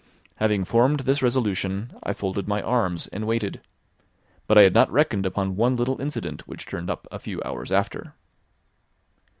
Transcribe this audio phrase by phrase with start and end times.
[0.37, 3.61] Having formed this resolution, I folded my arms and waited.
[4.47, 7.71] But I had not reckoned upon one little incident which turned up a few hours
[7.71, 8.15] after.